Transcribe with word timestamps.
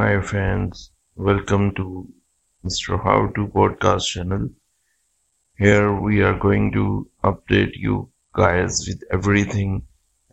Hi 0.00 0.16
friends, 0.22 0.92
welcome 1.14 1.74
to 1.74 2.08
Mr. 2.64 3.04
How 3.04 3.26
to 3.34 3.48
podcast 3.48 4.06
channel. 4.06 4.48
Here 5.58 5.92
we 5.92 6.22
are 6.22 6.38
going 6.38 6.72
to 6.72 7.10
update 7.22 7.72
you 7.74 8.08
guys 8.34 8.86
with 8.88 9.02
everything 9.10 9.82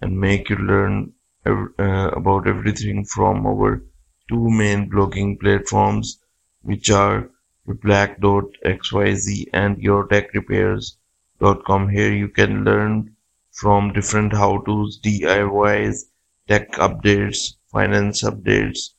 and 0.02 0.18
make 0.18 0.50
you 0.50 0.56
learn 0.56 1.12
ev- 1.46 1.74
uh, 1.78 2.12
about 2.16 2.48
everything 2.48 3.04
from 3.04 3.46
our 3.46 3.84
two 4.30 4.50
main 4.50 4.90
blogging 4.90 5.38
platforms 5.38 6.24
which 6.62 6.90
are 6.90 7.30
relaq.xyz 7.68 9.50
and 9.52 9.84
urtechrepairs.com. 9.84 11.90
Here 11.90 12.14
you 12.14 12.30
can 12.30 12.64
learn 12.64 13.18
from 13.52 13.92
different 13.92 14.32
how-tos, 14.32 15.02
DIYs, 15.04 16.06
tech 16.48 16.72
updates, 16.74 17.56
finance 17.70 18.24
updates, 18.24 18.92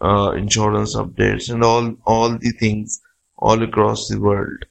uh, 0.00 0.32
insurance 0.36 0.94
updates, 0.96 1.50
and 1.52 1.62
all 1.64 1.94
all 2.06 2.38
the 2.38 2.52
things 2.52 3.00
all 3.38 3.62
across 3.62 4.08
the 4.08 4.20
world. 4.20 4.64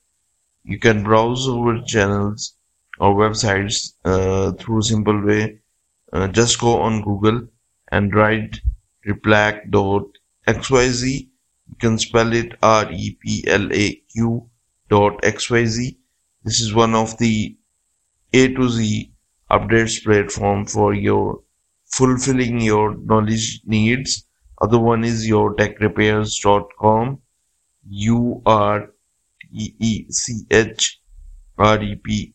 You 0.64 0.80
can 0.80 1.04
browse 1.04 1.48
over 1.48 1.82
channels 1.82 2.56
or 3.00 3.16
websites 3.16 3.94
uh, 4.06 4.52
through 4.54 4.82
simple 4.84 5.22
way. 5.26 5.60
Uh, 6.14 6.28
just 6.30 6.60
go 6.60 6.82
on 6.82 7.02
Google 7.04 7.48
and 7.92 8.14
write 8.16 8.62
replaq.xyz. 9.08 10.12
You 11.06 11.76
can 11.80 11.98
spell 12.00 12.34
it 12.34 12.54
R 12.62 12.92
E 12.92 13.18
P 13.22 13.44
L 13.48 13.72
A 13.74 13.96
Q 14.12 14.50
dot 14.90 15.22
xyz. 15.24 15.98
This 16.44 16.60
is 16.62 16.74
one 16.74 16.96
of 16.96 17.18
the 17.18 17.58
A 18.34 18.54
to 18.54 18.70
Z 18.70 19.12
updates 19.50 20.04
platform 20.04 20.68
for 20.68 20.94
your 20.94 21.42
fulfilling 21.86 22.62
your 22.62 22.96
knowledge 22.98 23.62
needs. 23.66 24.28
Other 24.66 24.80
one 24.80 25.04
is 25.04 25.28
urtechrepairs.com. 25.30 27.20
U 27.88 28.42
R 28.46 28.90
T 29.42 29.76
E 29.80 30.12
C 30.12 30.46
H 30.50 31.00
R 31.58 31.84
E 31.84 31.96
P 31.96 32.34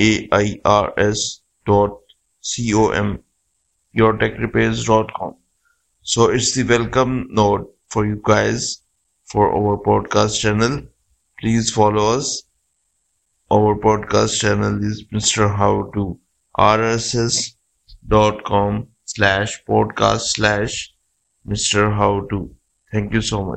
A 0.00 0.28
I 0.32 0.60
R 0.64 0.94
S 0.96 1.42
dot 1.66 1.98
C 2.40 2.72
O 2.74 2.88
M. 2.90 3.22
urtechrepairs.com. 3.94 5.34
So 6.02 6.30
it's 6.30 6.54
the 6.54 6.62
welcome 6.62 7.28
note 7.30 7.76
for 7.88 8.06
you 8.06 8.20
guys 8.24 8.82
for 9.24 9.52
our 9.54 9.76
podcast 9.88 10.40
channel. 10.40 10.82
Please 11.40 11.70
follow 11.70 12.16
us. 12.16 12.42
Our 13.50 13.76
podcast 13.76 14.40
channel 14.40 14.82
is 14.82 15.04
Mr. 15.12 15.54
How 15.54 15.90
to 15.94 16.18
RSS 16.56 17.54
dot 18.08 18.44
com 18.44 18.86
slash 19.04 19.62
podcast 19.64 20.20
slash 20.38 20.94
Mr. 21.44 21.90
How 21.92 22.20
to. 22.30 22.54
Thank 22.92 23.12
you 23.12 23.20
so 23.20 23.38
much. 23.44 23.48